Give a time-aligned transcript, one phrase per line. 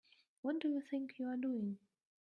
[0.41, 1.77] What do you think you're doing?